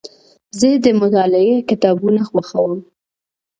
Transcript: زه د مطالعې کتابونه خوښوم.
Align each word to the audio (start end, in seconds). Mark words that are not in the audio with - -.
زه 0.59 0.69
د 0.83 0.87
مطالعې 1.01 1.57
کتابونه 1.69 2.21
خوښوم. 2.29 2.73